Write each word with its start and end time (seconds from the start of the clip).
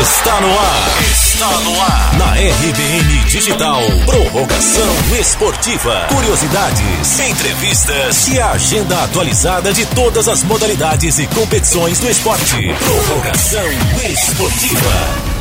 Está 0.00 0.40
no 0.40 0.46
ar. 0.46 1.02
Está 1.10 1.60
no 1.62 1.80
ar. 1.80 2.18
Na 2.18 2.32
RBN 2.34 3.24
Digital. 3.24 3.80
Prorrogação 4.06 4.86
esportiva. 5.18 6.06
Curiosidades, 6.08 7.18
entrevistas 7.18 8.28
e 8.28 8.38
a 8.38 8.52
agenda 8.52 9.02
atualizada 9.02 9.72
de 9.72 9.84
todas 9.86 10.28
as 10.28 10.44
modalidades 10.44 11.18
e 11.18 11.26
competições 11.26 11.98
do 11.98 12.08
esporte. 12.08 12.72
Prorrogação 12.78 13.68
esportiva. 14.08 15.38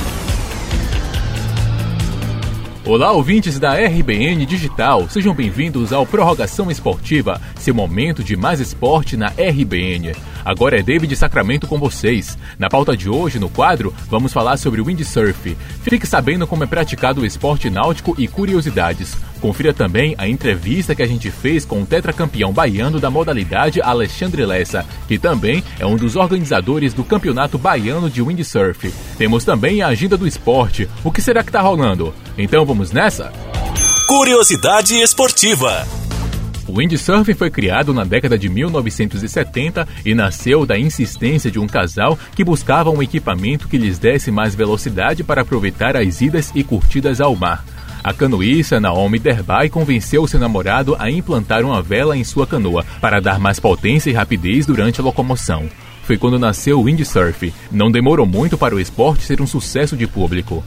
Olá, 2.83 3.11
ouvintes 3.11 3.59
da 3.59 3.75
RBN 3.75 4.45
Digital, 4.45 5.09
sejam 5.09 5.35
bem-vindos 5.35 5.91
ao 5.91 6.05
Prorrogação 6.05 6.71
Esportiva, 6.71 7.39
seu 7.59 7.75
momento 7.75 8.23
de 8.23 8.37
mais 8.37 8.61
esporte 8.61 9.17
na 9.17 9.27
RBN. 9.27 10.15
Agora 10.47 10.79
é 10.79 10.81
David 10.81 11.13
Sacramento 11.13 11.67
com 11.67 11.77
vocês. 11.77 12.37
Na 12.57 12.69
pauta 12.69 12.95
de 12.95 13.09
hoje, 13.09 13.37
no 13.37 13.49
quadro, 13.49 13.93
vamos 14.09 14.31
falar 14.31 14.55
sobre 14.55 14.81
windsurf. 14.81 15.57
Fique 15.83 16.07
sabendo 16.07 16.47
como 16.47 16.63
é 16.63 16.65
praticado 16.65 17.19
o 17.19 17.25
esporte 17.25 17.69
náutico 17.69 18.15
e 18.17 18.29
curiosidades. 18.29 19.17
Confira 19.41 19.73
também 19.73 20.15
a 20.17 20.25
entrevista 20.25 20.95
que 20.95 21.03
a 21.03 21.05
gente 21.05 21.29
fez 21.29 21.65
com 21.65 21.81
o 21.81 21.85
tetracampeão 21.85 22.53
baiano 22.53 22.97
da 22.97 23.09
modalidade 23.09 23.81
Alexandre 23.81 24.45
Lessa, 24.45 24.85
que 25.05 25.19
também 25.19 25.61
é 25.77 25.85
um 25.85 25.97
dos 25.97 26.15
organizadores 26.15 26.93
do 26.93 27.03
Campeonato 27.03 27.57
Baiano 27.57 28.09
de 28.09 28.21
Windsurf. 28.21 28.93
Temos 29.17 29.43
também 29.43 29.81
a 29.81 29.87
agenda 29.87 30.15
do 30.15 30.25
esporte. 30.25 30.87
O 31.03 31.11
que 31.11 31.21
será 31.21 31.43
que 31.43 31.49
está 31.49 31.59
rolando? 31.59 32.15
Então 32.37 32.65
vamos 32.65 32.93
nessa? 32.93 33.33
Curiosidade 34.07 34.95
esportiva. 34.95 35.85
O 36.67 36.73
windsurf 36.73 37.33
foi 37.33 37.49
criado 37.49 37.93
na 37.93 38.03
década 38.03 38.37
de 38.37 38.49
1970 38.49 39.87
e 40.05 40.13
nasceu 40.13 40.65
da 40.65 40.77
insistência 40.77 41.49
de 41.49 41.57
um 41.57 41.65
casal 41.65 42.19
que 42.35 42.43
buscava 42.43 42.89
um 42.89 43.01
equipamento 43.01 43.69
que 43.69 43.77
lhes 43.77 43.97
desse 43.97 44.31
mais 44.31 44.53
velocidade 44.53 45.23
para 45.23 45.43
aproveitar 45.43 45.95
as 45.95 46.19
idas 46.19 46.51
e 46.53 46.63
curtidas 46.63 47.21
ao 47.21 47.35
mar. 47.35 47.63
A 48.03 48.13
canoísta 48.13 48.79
Naomi 48.79 49.17
Derbay 49.17 49.69
convenceu 49.69 50.27
seu 50.27 50.39
namorado 50.39 50.95
a 50.99 51.09
implantar 51.09 51.63
uma 51.63 51.81
vela 51.81 52.17
em 52.17 52.23
sua 52.23 52.45
canoa 52.45 52.85
para 53.01 53.21
dar 53.21 53.39
mais 53.39 53.59
potência 53.59 54.09
e 54.09 54.13
rapidez 54.13 54.65
durante 54.65 54.99
a 54.99 55.03
locomoção. 55.03 55.69
Foi 56.03 56.17
quando 56.17 56.39
nasceu 56.39 56.79
o 56.79 56.83
windsurf. 56.83 57.53
Não 57.71 57.91
demorou 57.91 58.25
muito 58.25 58.57
para 58.57 58.75
o 58.75 58.79
esporte 58.79 59.23
ser 59.23 59.41
um 59.41 59.47
sucesso 59.47 59.97
de 59.97 60.07
público. 60.07 60.63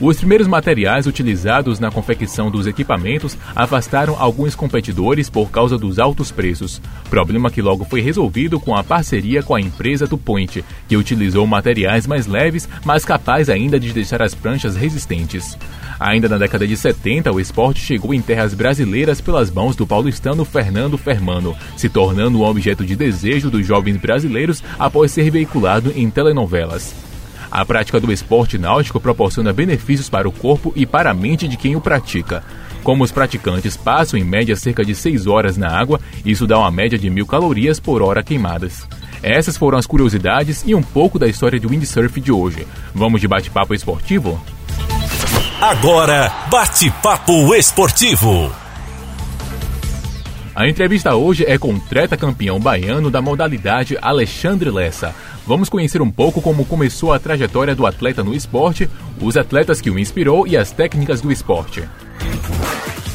Os 0.00 0.16
primeiros 0.16 0.48
materiais 0.48 1.06
utilizados 1.06 1.78
na 1.78 1.88
confecção 1.88 2.50
dos 2.50 2.66
equipamentos 2.66 3.38
afastaram 3.54 4.16
alguns 4.18 4.56
competidores 4.56 5.30
por 5.30 5.50
causa 5.52 5.78
dos 5.78 6.00
altos 6.00 6.32
preços, 6.32 6.82
problema 7.08 7.48
que 7.48 7.62
logo 7.62 7.84
foi 7.84 8.00
resolvido 8.00 8.58
com 8.58 8.74
a 8.74 8.82
parceria 8.82 9.40
com 9.40 9.54
a 9.54 9.60
empresa 9.60 10.04
do 10.04 10.18
Point, 10.18 10.64
que 10.88 10.96
utilizou 10.96 11.46
materiais 11.46 12.08
mais 12.08 12.26
leves, 12.26 12.68
mas 12.84 13.04
capazes 13.04 13.48
ainda 13.48 13.78
de 13.78 13.92
deixar 13.92 14.20
as 14.20 14.34
pranchas 14.34 14.74
resistentes. 14.74 15.56
Ainda 16.00 16.28
na 16.28 16.38
década 16.38 16.66
de 16.66 16.76
70, 16.76 17.30
o 17.30 17.38
esporte 17.38 17.80
chegou 17.80 18.12
em 18.12 18.20
terras 18.20 18.52
brasileiras 18.52 19.20
pelas 19.20 19.48
mãos 19.48 19.76
do 19.76 19.86
paulistano 19.86 20.44
Fernando 20.44 20.98
Fermano, 20.98 21.56
se 21.76 21.88
tornando 21.88 22.40
um 22.40 22.42
objeto 22.42 22.84
de 22.84 22.96
desejo 22.96 23.48
dos 23.48 23.64
jovens 23.64 23.96
brasileiros 23.96 24.60
após 24.76 25.12
ser 25.12 25.30
veiculado 25.30 25.92
em 25.94 26.10
telenovelas. 26.10 27.13
A 27.54 27.64
prática 27.64 28.00
do 28.00 28.10
esporte 28.10 28.58
náutico 28.58 28.98
proporciona 28.98 29.52
benefícios 29.52 30.10
para 30.10 30.28
o 30.28 30.32
corpo 30.32 30.72
e 30.74 30.84
para 30.84 31.12
a 31.12 31.14
mente 31.14 31.46
de 31.46 31.56
quem 31.56 31.76
o 31.76 31.80
pratica. 31.80 32.42
Como 32.82 33.04
os 33.04 33.12
praticantes 33.12 33.76
passam 33.76 34.18
em 34.18 34.24
média 34.24 34.56
cerca 34.56 34.84
de 34.84 34.92
6 34.92 35.28
horas 35.28 35.56
na 35.56 35.68
água, 35.68 36.00
isso 36.26 36.48
dá 36.48 36.58
uma 36.58 36.70
média 36.72 36.98
de 36.98 37.08
mil 37.08 37.24
calorias 37.24 37.78
por 37.78 38.02
hora 38.02 38.24
queimadas. 38.24 38.88
Essas 39.22 39.56
foram 39.56 39.78
as 39.78 39.86
curiosidades 39.86 40.64
e 40.66 40.74
um 40.74 40.82
pouco 40.82 41.16
da 41.16 41.28
história 41.28 41.60
do 41.60 41.68
windsurf 41.68 42.20
de 42.20 42.32
hoje. 42.32 42.66
Vamos 42.92 43.20
de 43.20 43.28
bate-papo 43.28 43.72
esportivo? 43.72 44.42
Agora, 45.60 46.32
bate-papo 46.50 47.54
esportivo. 47.54 48.52
A 50.56 50.68
entrevista 50.68 51.14
hoje 51.14 51.44
é 51.46 51.56
com 51.56 51.72
o 51.72 51.80
treta 51.80 52.16
campeão 52.16 52.58
baiano 52.58 53.10
da 53.10 53.22
modalidade 53.22 53.96
Alexandre 54.02 54.70
Lessa. 54.70 55.14
Vamos 55.46 55.68
conhecer 55.68 56.00
um 56.00 56.10
pouco 56.10 56.40
como 56.40 56.64
começou 56.64 57.12
a 57.12 57.18
trajetória 57.18 57.74
do 57.74 57.86
atleta 57.86 58.24
no 58.24 58.34
esporte, 58.34 58.88
os 59.20 59.36
atletas 59.36 59.80
que 59.80 59.90
o 59.90 59.98
inspirou 59.98 60.46
e 60.46 60.56
as 60.56 60.70
técnicas 60.72 61.20
do 61.20 61.30
esporte. 61.30 61.86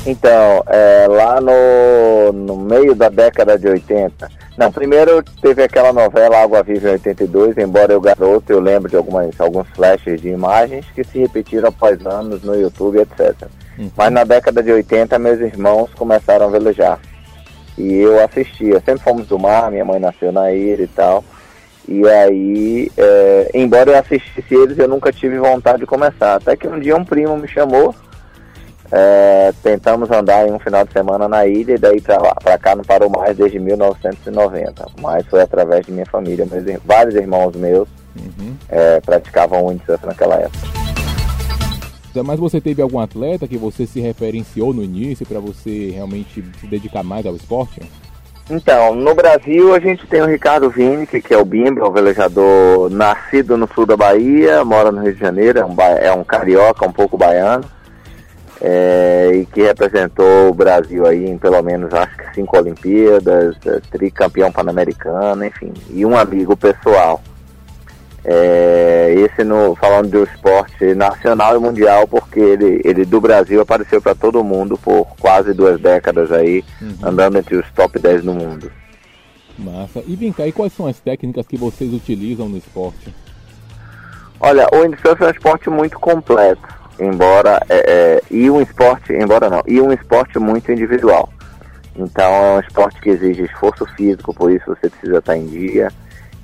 Então, 0.06 0.64
é, 0.68 1.08
lá 1.08 1.42
no, 1.42 2.32
no 2.32 2.56
meio 2.56 2.94
da 2.94 3.10
década 3.10 3.58
de 3.58 3.68
80, 3.68 4.30
não, 4.60 4.72
primeiro 4.72 5.24
teve 5.42 5.64
aquela 5.64 5.92
novela 5.92 6.42
Água 6.42 6.62
Viva 6.62 6.90
em 6.90 6.92
82, 6.92 7.58
embora 7.58 7.94
eu 7.94 8.02
garoto, 8.02 8.52
eu 8.52 8.60
lembro 8.60 8.90
de 8.90 8.96
algumas, 8.98 9.40
alguns 9.40 9.68
flashes 9.70 10.22
de 10.22 10.30
imagens 10.30 10.86
que 10.94 11.04
se 11.04 11.18
repetiram 11.18 11.70
após 11.70 12.06
anos 12.06 12.44
no 12.44 12.54
YouTube, 12.54 13.00
etc. 13.00 13.48
Uhum. 13.78 13.90
Mas 13.96 14.12
na 14.12 14.24
década 14.24 14.62
de 14.62 14.72
80, 14.72 15.18
meus 15.18 15.40
irmãos 15.40 15.90
começaram 15.96 16.48
a 16.48 16.50
velejar. 16.50 17.00
E 17.78 18.00
eu 18.00 18.24
assistia, 18.24 18.82
sempre 18.86 19.04
fomos 19.04 19.28
do 19.28 19.40
mar, 19.40 19.72
minha 19.72 19.86
mãe 19.86 20.00
nasceu 20.00 20.32
na 20.32 20.52
ilha 20.52 20.84
e 20.84 20.88
tal. 20.88 21.24
E 21.88 22.08
aí, 22.08 22.92
é, 22.98 23.52
embora 23.54 23.92
eu 23.92 23.98
assistisse 23.98 24.54
eles, 24.54 24.78
eu 24.78 24.88
nunca 24.88 25.12
tive 25.12 25.40
vontade 25.40 25.80
de 25.80 25.86
começar. 25.86 26.36
Até 26.36 26.56
que 26.56 26.68
um 26.68 26.80
dia 26.80 26.96
um 26.96 27.06
primo 27.06 27.38
me 27.38 27.48
chamou, 27.48 27.96
é, 28.92 29.52
tentamos 29.64 30.10
andar 30.12 30.48
em 30.48 30.52
um 30.52 30.60
final 30.60 30.86
de 30.86 30.92
semana 30.92 31.28
na 31.28 31.46
ilha 31.46 31.74
e 31.74 31.78
daí 31.78 32.02
para 32.02 32.58
cá 32.58 32.76
não 32.76 32.84
parou 32.84 33.10
mais 33.10 33.38
desde 33.38 33.60
1990. 33.60 34.86
Mas 35.00 35.26
foi 35.28 35.42
através 35.42 35.86
de 35.86 35.92
minha 35.92 36.06
família. 36.06 36.46
Meus, 36.46 36.80
vários 36.84 37.16
irmãos 37.16 37.56
meus 37.56 37.88
uhum. 38.16 38.56
é, 38.70 39.00
praticavam 39.02 39.68
windsurf 39.68 40.06
naquela 40.06 40.36
época. 40.36 40.68
Mas 42.26 42.40
você 42.40 42.60
teve 42.60 42.82
algum 42.82 43.00
atleta 43.00 43.48
que 43.48 43.58
você 43.58 43.86
se 43.86 44.00
referenciou 44.00 44.74
no 44.74 44.84
início 44.84 45.26
para 45.26 45.40
você 45.40 45.92
realmente 45.92 46.44
se 46.60 46.68
dedicar 46.68 47.04
mais 47.04 47.26
ao 47.26 47.36
esporte? 47.36 47.82
Então, 48.50 48.96
no 48.96 49.14
Brasil 49.14 49.76
a 49.76 49.80
gente 49.80 50.08
tem 50.08 50.22
o 50.22 50.26
Ricardo 50.26 50.72
Vini, 50.72 51.06
que 51.06 51.32
é 51.32 51.38
o 51.38 51.46
Bimba, 51.46 51.88
um 51.88 51.92
velejador 51.92 52.90
nascido 52.90 53.56
no 53.56 53.68
sul 53.72 53.86
da 53.86 53.96
Bahia, 53.96 54.66
mora 54.66 54.92
no 54.92 55.02
Rio 55.02 55.14
de 55.14 55.20
Janeiro, 55.20 55.60
é 55.60 55.66
um, 55.66 55.76
é 56.00 56.12
um 56.12 56.24
carioca, 56.24 56.88
um 56.88 56.92
pouco 56.92 57.16
baiano, 57.16 57.64
é, 58.60 59.30
e 59.36 59.46
que 59.46 59.62
representou 59.62 60.50
o 60.50 60.54
Brasil 60.54 61.06
aí 61.06 61.30
em 61.30 61.38
pelo 61.38 61.62
menos 61.62 61.94
acho 61.94 62.18
que 62.18 62.34
cinco 62.34 62.58
Olimpíadas, 62.58 63.56
é, 63.68 63.80
tricampeão 63.92 64.52
pan-americano, 64.52 65.46
enfim, 65.46 65.72
e 65.92 66.04
um 66.04 66.18
amigo 66.18 66.58
pessoal. 66.58 67.22
É, 68.26 69.14
esse 69.16 69.44
no, 69.44 69.76
falando 69.76 70.10
do 70.10 70.24
esporte 70.24 70.94
nacional 70.96 71.56
e 71.56 71.60
mundial, 71.60 72.08
porque 72.30 72.40
ele, 72.40 72.82
ele 72.86 73.06
do 73.06 73.20
Brasil 73.20 73.60
apareceu 73.60 74.00
para 74.00 74.14
todo 74.14 74.44
mundo 74.44 74.78
por 74.78 75.08
quase 75.20 75.52
duas 75.52 75.82
décadas 75.82 76.32
aí, 76.32 76.64
uhum. 76.80 76.96
andando 77.02 77.40
entre 77.40 77.56
os 77.56 77.70
top 77.72 77.98
10 77.98 78.24
no 78.24 78.36
mundo. 78.36 78.72
Massa. 79.58 80.04
E 80.08 80.16
vem 80.16 80.32
cá, 80.32 80.48
e 80.48 80.52
quais 80.52 80.72
são 80.72 80.86
as 80.86 81.00
técnicas 81.00 81.48
que 81.48 81.58
vocês 81.58 81.92
utilizam 81.92 82.48
no 82.48 82.58
esporte? 82.58 83.14
Olha, 84.40 84.68
o 84.72 84.84
windsurf 84.84 85.22
é 85.22 85.28
um 85.28 85.32
esporte 85.32 85.70
muito 85.70 86.00
completo, 86.00 86.62
embora 87.00 87.60
é, 87.68 87.78
é, 87.78 88.22
e 88.32 88.50
um 88.50 88.62
esporte, 88.62 89.12
embora 89.12 89.50
não, 89.50 89.62
e 89.68 89.82
um 89.82 89.92
esporte 89.92 90.38
muito 90.38 90.72
individual. 90.72 91.34
Então 91.96 92.24
é 92.24 92.56
um 92.58 92.60
esporte 92.60 93.02
que 93.02 93.10
exige 93.10 93.44
esforço 93.44 93.86
físico, 93.98 94.34
por 94.34 94.52
isso 94.52 94.64
você 94.68 94.90
precisa 94.90 95.18
estar 95.18 95.36
em 95.36 95.48
dia 95.48 95.90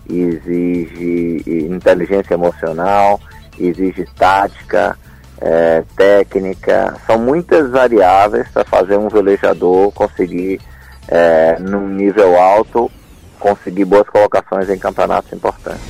exige 0.10 1.44
inteligência 1.48 2.36
emocional, 2.36 3.20
exige 3.60 4.06
tática, 4.16 4.98
é, 5.42 5.84
técnica, 5.96 6.96
são 7.06 7.18
muitas 7.18 7.70
variáveis 7.70 8.48
para 8.50 8.64
fazer 8.64 8.98
um 8.98 9.10
velejador 9.10 9.92
conseguir, 9.92 10.60
é, 11.08 11.58
num 11.60 11.88
nível 11.88 12.40
alto, 12.40 12.92
conseguir 13.40 13.86
boas 13.86 14.08
colocações 14.08 14.70
em 14.70 14.78
campeonatos 14.78 15.32
importantes. 15.34 15.84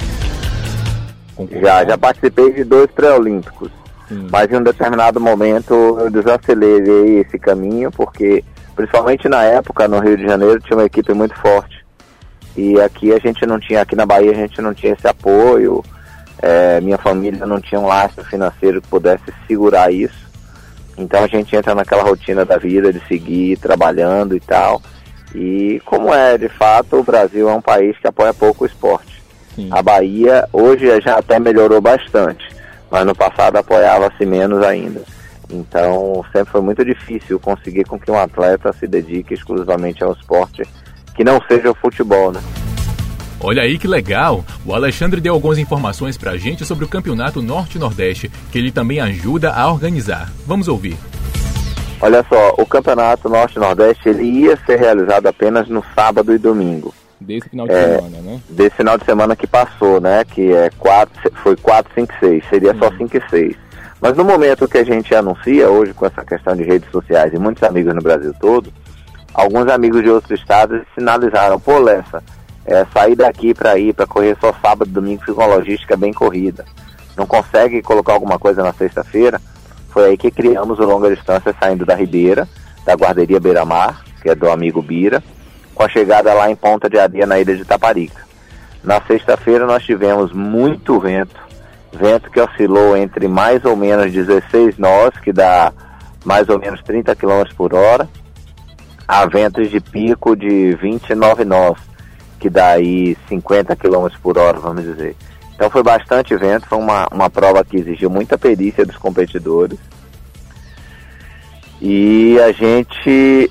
Já, 1.61 1.83
já 1.85 1.97
participei 1.97 2.53
de 2.53 2.63
dois 2.63 2.89
pré-olímpicos, 2.91 3.69
mas 4.31 4.51
em 4.51 4.55
um 4.55 4.63
determinado 4.63 5.19
momento 5.19 5.73
eu 5.99 6.09
desacelerei 6.09 7.19
esse 7.19 7.37
caminho, 7.37 7.91
porque, 7.91 8.43
principalmente 8.75 9.27
na 9.27 9.43
época, 9.43 9.87
no 9.87 9.99
Rio 9.99 10.17
de 10.17 10.25
Janeiro, 10.25 10.59
tinha 10.61 10.77
uma 10.77 10.85
equipe 10.85 11.13
muito 11.13 11.35
forte. 11.35 11.85
E 12.55 12.79
aqui 12.79 13.11
a 13.11 13.19
gente 13.19 13.45
não 13.45 13.59
tinha, 13.59 13.81
aqui 13.81 13.95
na 13.97 14.05
Bahia 14.05 14.31
a 14.31 14.35
gente 14.35 14.61
não 14.61 14.73
tinha 14.73 14.93
esse 14.93 15.05
apoio, 15.05 15.83
é, 16.45 16.79
minha 16.79 16.99
família 16.99 17.43
não 17.47 17.59
tinha 17.59 17.81
um 17.81 17.87
lastro 17.87 18.23
financeiro 18.23 18.79
que 18.79 18.87
pudesse 18.87 19.23
segurar 19.47 19.91
isso. 19.91 20.29
Então 20.95 21.23
a 21.23 21.27
gente 21.27 21.55
entra 21.55 21.73
naquela 21.73 22.03
rotina 22.03 22.45
da 22.45 22.57
vida 22.57 22.93
de 22.93 22.99
seguir 23.07 23.57
trabalhando 23.57 24.35
e 24.35 24.39
tal. 24.39 24.79
E 25.33 25.81
como 25.85 26.13
é, 26.13 26.37
de 26.37 26.47
fato, 26.47 26.97
o 26.97 27.03
Brasil 27.03 27.49
é 27.49 27.53
um 27.53 27.61
país 27.61 27.97
que 27.97 28.07
apoia 28.07 28.31
pouco 28.31 28.63
o 28.63 28.67
esporte. 28.67 29.23
Sim. 29.55 29.69
A 29.71 29.81
Bahia 29.81 30.47
hoje 30.53 30.85
já 31.01 31.17
até 31.17 31.39
melhorou 31.39 31.81
bastante, 31.81 32.45
mas 32.91 33.03
no 33.07 33.15
passado 33.15 33.57
apoiava-se 33.57 34.23
menos 34.23 34.63
ainda. 34.63 35.01
Então 35.49 36.23
sempre 36.31 36.51
foi 36.51 36.61
muito 36.61 36.85
difícil 36.85 37.39
conseguir 37.39 37.85
com 37.85 37.99
que 37.99 38.11
um 38.11 38.19
atleta 38.19 38.71
se 38.73 38.85
dedique 38.85 39.33
exclusivamente 39.33 40.03
ao 40.03 40.13
esporte 40.13 40.61
que 41.15 41.23
não 41.23 41.41
seja 41.49 41.71
o 41.71 41.75
futebol, 41.75 42.31
né? 42.31 42.41
Olha 43.47 43.61
aí 43.61 43.77
que 43.77 43.87
legal! 43.87 44.43
O 44.65 44.73
Alexandre 44.73 45.21
deu 45.21 45.35
algumas 45.35 45.59
informações 45.59 46.17
pra 46.17 46.35
gente 46.35 46.65
sobre 46.65 46.83
o 46.83 46.87
Campeonato 46.87 47.43
Norte-Nordeste, 47.43 48.27
que 48.51 48.57
ele 48.57 48.71
também 48.71 48.99
ajuda 48.99 49.53
a 49.53 49.71
organizar. 49.71 50.31
Vamos 50.47 50.67
ouvir. 50.67 50.97
Olha 52.01 52.25
só, 52.27 52.55
o 52.57 52.65
Campeonato 52.65 53.29
Norte-Nordeste 53.29 54.09
ele 54.09 54.23
ia 54.23 54.57
ser 54.65 54.79
realizado 54.79 55.27
apenas 55.27 55.69
no 55.69 55.85
sábado 55.93 56.33
e 56.33 56.39
domingo. 56.39 56.91
Desse 57.21 57.47
final 57.47 57.67
de 57.67 57.73
é, 57.73 57.97
semana, 57.97 58.17
né? 58.23 58.41
Desse 58.49 58.77
final 58.77 58.97
de 58.97 59.05
semana 59.05 59.35
que 59.35 59.45
passou, 59.45 60.01
né? 60.01 60.23
Que 60.25 60.51
é 60.51 60.71
4, 60.79 61.31
foi 61.43 61.55
4, 61.55 61.93
5, 61.93 62.13
6. 62.19 62.43
Seria 62.49 62.71
uhum. 62.71 62.79
só 62.79 62.91
5 62.97 63.15
e 63.15 63.29
6. 63.29 63.55
Mas 64.01 64.17
no 64.17 64.23
momento 64.23 64.67
que 64.67 64.79
a 64.79 64.83
gente 64.83 65.13
anuncia 65.13 65.69
hoje 65.69 65.93
com 65.93 66.07
essa 66.07 66.25
questão 66.25 66.55
de 66.55 66.63
redes 66.63 66.89
sociais 66.89 67.31
e 67.31 67.37
muitos 67.37 67.61
amigos 67.61 67.93
no 67.93 68.01
Brasil 68.01 68.33
todo, 68.39 68.73
alguns 69.35 69.67
amigos 69.67 70.01
de 70.01 70.09
outros 70.09 70.39
estados 70.39 70.81
sinalizaram, 70.95 71.59
pô, 71.59 71.77
Lessa, 71.77 72.23
é, 72.65 72.85
sair 72.93 73.15
daqui 73.15 73.53
para 73.53 73.77
ir 73.77 73.93
para 73.93 74.07
correr 74.07 74.35
só 74.41 74.53
sábado 74.61 74.89
domingo 74.89 75.23
fica 75.23 75.39
uma 75.39 75.55
logística 75.55 75.95
bem 75.95 76.11
corrida. 76.11 76.65
Não 77.15 77.25
consegue 77.25 77.81
colocar 77.81 78.13
alguma 78.13 78.39
coisa 78.39 78.63
na 78.63 78.73
sexta-feira? 78.73 79.39
Foi 79.89 80.05
aí 80.05 80.17
que 80.17 80.31
criamos 80.31 80.79
o 80.79 80.83
longa 80.83 81.13
distância 81.13 81.55
saindo 81.59 81.85
da 81.85 81.95
Ribeira, 81.95 82.47
da 82.85 82.93
guarderia 82.93 83.39
Beira 83.39 83.63
Mar, 83.63 84.03
que 84.21 84.29
é 84.29 84.35
do 84.35 84.49
amigo 84.49 84.81
Bira, 84.81 85.23
com 85.73 85.83
a 85.83 85.89
chegada 85.89 86.33
lá 86.33 86.49
em 86.49 86.55
Ponta 86.55 86.89
de 86.89 86.97
Areia, 86.97 87.25
na 87.25 87.39
ilha 87.39 87.55
de 87.55 87.63
Taparica. 87.63 88.25
Na 88.83 89.01
sexta-feira 89.01 89.65
nós 89.65 89.83
tivemos 89.83 90.33
muito 90.33 90.99
vento, 90.99 91.39
vento 91.93 92.29
que 92.29 92.39
oscilou 92.39 92.97
entre 92.97 93.27
mais 93.27 93.63
ou 93.63 93.75
menos 93.75 94.11
16 94.11 94.77
nós, 94.77 95.11
que 95.23 95.31
dá 95.31 95.71
mais 96.23 96.49
ou 96.49 96.59
menos 96.59 96.81
30 96.83 97.15
km 97.15 97.43
por 97.55 97.73
hora, 97.73 98.09
a 99.07 99.25
ventos 99.25 99.69
de 99.69 99.79
pico 99.79 100.35
de 100.35 100.75
29 100.75 101.45
nós, 101.45 101.77
que 102.45 102.49
dá 102.51 102.73
aí 102.73 103.17
50 103.27 103.75
km 103.75 104.07
por 104.21 104.37
hora, 104.37 104.59
vamos 104.59 104.83
dizer. 104.83 105.15
Então 105.55 105.67
foi 105.67 105.81
bastante 105.81 106.35
vento, 106.35 106.67
foi 106.67 106.77
uma, 106.77 107.07
uma 107.11 107.27
prova 107.27 107.65
que 107.65 107.75
exigiu 107.75 108.07
muita 108.07 108.37
perícia 108.37 108.85
dos 108.85 108.97
competidores. 108.97 109.79
E 111.81 112.39
a 112.39 112.51
gente, 112.51 113.49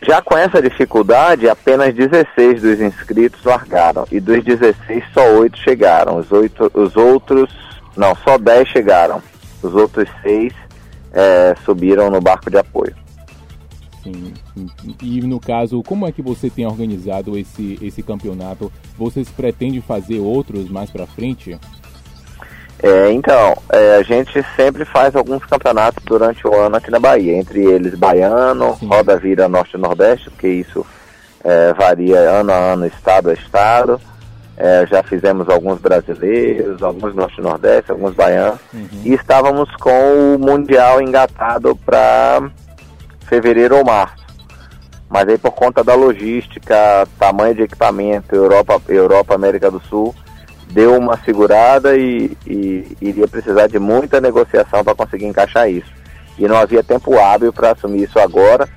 já 0.00 0.22
com 0.22 0.38
essa 0.38 0.62
dificuldade, 0.62 1.48
apenas 1.48 1.92
16 1.92 2.62
dos 2.62 2.80
inscritos 2.80 3.42
largaram. 3.42 4.06
E 4.12 4.20
dos 4.20 4.44
16, 4.44 5.02
só 5.12 5.28
8 5.32 5.58
chegaram. 5.58 6.18
Os, 6.18 6.30
8, 6.30 6.70
os 6.72 6.96
outros, 6.96 7.50
não, 7.96 8.14
só 8.14 8.38
10 8.38 8.68
chegaram. 8.68 9.20
Os 9.60 9.74
outros 9.74 10.08
6 10.22 10.52
é, 11.12 11.56
subiram 11.64 12.08
no 12.12 12.20
barco 12.20 12.48
de 12.48 12.58
apoio. 12.58 12.94
Sim. 14.02 14.32
E 15.02 15.20
no 15.20 15.38
caso, 15.38 15.82
como 15.82 16.06
é 16.06 16.12
que 16.12 16.22
você 16.22 16.48
tem 16.48 16.66
organizado 16.66 17.36
esse, 17.36 17.78
esse 17.82 18.02
campeonato? 18.02 18.72
Vocês 18.96 19.28
pretendem 19.28 19.80
fazer 19.80 20.18
outros 20.18 20.70
mais 20.70 20.90
para 20.90 21.06
frente? 21.06 21.58
É, 22.82 23.12
então, 23.12 23.56
é, 23.70 23.96
a 23.96 24.02
gente 24.02 24.42
sempre 24.56 24.86
faz 24.86 25.14
alguns 25.14 25.44
campeonatos 25.44 26.02
durante 26.04 26.46
o 26.46 26.54
ano 26.54 26.76
aqui 26.76 26.90
na 26.90 26.98
Bahia, 26.98 27.36
entre 27.36 27.62
eles 27.62 27.94
Baiano, 27.94 28.74
Sim. 28.78 28.86
Roda 28.86 29.18
Vira 29.18 29.48
Norte 29.48 29.76
e 29.76 29.78
Nordeste, 29.78 30.30
porque 30.30 30.48
isso 30.48 30.86
é, 31.44 31.74
varia 31.74 32.18
ano 32.18 32.52
a 32.52 32.72
ano, 32.72 32.86
estado 32.86 33.28
a 33.28 33.34
estado. 33.34 34.00
É, 34.56 34.86
já 34.86 35.02
fizemos 35.02 35.48
alguns 35.48 35.78
brasileiros, 35.78 36.82
alguns 36.82 37.14
Norte 37.14 37.38
e 37.38 37.42
Nordeste, 37.42 37.90
alguns 37.90 38.14
baianos. 38.14 38.60
Uhum. 38.72 38.88
E 39.04 39.14
estávamos 39.14 39.70
com 39.76 40.34
o 40.34 40.38
Mundial 40.38 41.00
engatado 41.00 41.74
para 41.76 42.50
fevereiro 43.30 43.76
ou 43.76 43.84
março. 43.84 44.26
Mas 45.08 45.28
aí 45.28 45.38
por 45.38 45.52
conta 45.52 45.82
da 45.82 45.94
logística, 45.94 47.06
tamanho 47.18 47.54
de 47.54 47.62
equipamento, 47.62 48.34
Europa, 48.34 48.82
Europa 48.88 49.34
América 49.34 49.70
do 49.70 49.80
Sul, 49.80 50.14
deu 50.70 50.96
uma 50.96 51.16
segurada 51.24 51.96
e, 51.96 52.36
e 52.46 52.96
iria 53.00 53.26
precisar 53.26 53.68
de 53.68 53.78
muita 53.78 54.20
negociação 54.20 54.84
para 54.84 54.94
conseguir 54.94 55.26
encaixar 55.26 55.70
isso. 55.70 55.90
E 56.36 56.46
não 56.46 56.56
havia 56.56 56.82
tempo 56.82 57.18
hábil 57.18 57.52
para 57.52 57.72
assumir 57.72 58.04
isso 58.04 58.18
agora, 58.18 58.68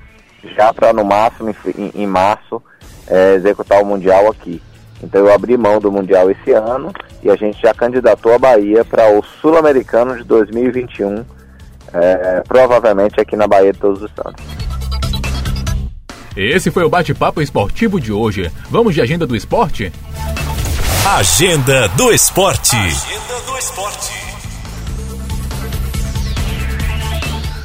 já 0.56 0.72
para 0.72 0.92
no 0.92 1.04
máximo 1.04 1.54
em, 1.76 1.92
em 1.94 2.06
março 2.06 2.62
é, 3.06 3.34
executar 3.34 3.82
o 3.82 3.86
Mundial 3.86 4.28
aqui. 4.28 4.62
Então 5.02 5.20
eu 5.20 5.32
abri 5.32 5.56
mão 5.56 5.78
do 5.78 5.90
Mundial 5.90 6.30
esse 6.30 6.52
ano 6.52 6.92
e 7.22 7.30
a 7.30 7.36
gente 7.36 7.60
já 7.60 7.74
candidatou 7.74 8.34
a 8.34 8.38
Bahia 8.38 8.84
para 8.84 9.08
o 9.10 9.22
Sul-Americano 9.22 10.16
de 10.16 10.24
2021 10.24 11.24
é, 11.92 12.42
provavelmente 12.46 13.20
aqui 13.20 13.36
na 13.36 13.46
Bahia 13.46 13.72
de 13.72 13.78
Todos 13.78 14.02
os 14.02 14.10
Santos. 14.12 14.44
Esse 16.36 16.70
foi 16.70 16.84
o 16.84 16.88
bate-papo 16.88 17.40
esportivo 17.40 18.00
de 18.00 18.12
hoje. 18.12 18.50
Vamos 18.68 18.94
de 18.94 19.00
agenda 19.00 19.26
do 19.26 19.36
esporte? 19.36 19.92
Agenda 21.16 21.86
do 21.88 22.12
esporte. 22.12 22.76
Agenda 22.76 23.40
do 23.46 23.58
esporte. 23.58 24.33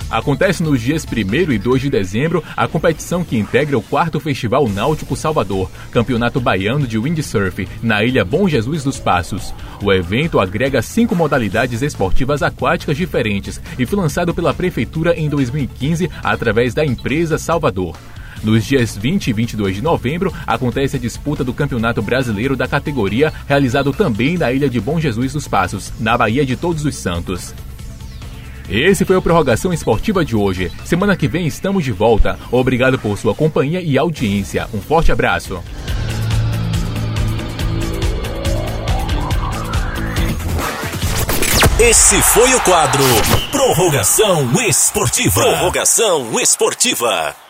Acontece 0.09 0.63
nos 0.63 0.81
dias 0.81 1.05
1 1.05 1.51
e 1.51 1.59
2 1.59 1.81
de 1.83 1.89
dezembro 1.89 2.43
a 2.57 2.67
competição 2.67 3.23
que 3.23 3.37
integra 3.37 3.77
o 3.77 3.81
quarto 3.81 4.19
Festival 4.19 4.67
Náutico 4.67 5.15
Salvador, 5.15 5.69
Campeonato 5.91 6.39
Baiano 6.39 6.87
de 6.87 6.97
Windsurf, 6.97 7.67
na 7.83 8.03
Ilha 8.03 8.25
Bom 8.25 8.49
Jesus 8.49 8.83
dos 8.83 8.99
Passos. 8.99 9.53
O 9.83 9.93
evento 9.93 10.39
agrega 10.39 10.81
cinco 10.81 11.15
modalidades 11.15 11.83
esportivas 11.83 12.41
aquáticas 12.41 12.97
diferentes 12.97 13.61
e 13.77 13.85
foi 13.85 13.99
lançado 13.99 14.33
pela 14.33 14.53
Prefeitura 14.53 15.15
em 15.15 15.29
2015 15.29 16.09
através 16.23 16.73
da 16.73 16.83
empresa 16.83 17.37
Salvador. 17.37 17.95
Nos 18.43 18.65
dias 18.65 18.97
20 18.97 19.27
e 19.27 19.33
22 19.33 19.75
de 19.75 19.81
novembro, 19.81 20.33
acontece 20.47 20.95
a 20.95 20.99
disputa 20.99 21.43
do 21.43 21.53
Campeonato 21.53 22.01
Brasileiro 22.01 22.55
da 22.55 22.67
categoria, 22.67 23.31
realizado 23.47 23.91
também 23.91 24.37
na 24.37 24.51
Ilha 24.51 24.69
de 24.69 24.79
Bom 24.79 24.99
Jesus 24.99 25.33
dos 25.33 25.47
Passos, 25.47 25.91
na 25.99 26.17
Bahia 26.17 26.45
de 26.45 26.55
Todos 26.55 26.85
os 26.85 26.95
Santos. 26.95 27.53
Esse 28.69 29.03
foi 29.03 29.15
o 29.15 29.21
Prorrogação 29.21 29.73
Esportiva 29.73 30.23
de 30.23 30.35
hoje. 30.35 30.71
Semana 30.85 31.17
que 31.17 31.27
vem 31.27 31.47
estamos 31.47 31.83
de 31.83 31.91
volta. 31.91 32.37
Obrigado 32.51 32.99
por 32.99 33.17
sua 33.17 33.33
companhia 33.33 33.81
e 33.81 33.97
audiência. 33.97 34.67
Um 34.71 34.79
forte 34.79 35.11
abraço. 35.11 35.59
Esse 41.79 42.21
foi 42.21 42.53
o 42.53 42.61
quadro 42.61 43.03
Prorrogação 43.51 44.61
Esportiva. 44.61 45.41
Prorrogação 45.41 46.39
Esportiva. 46.39 47.48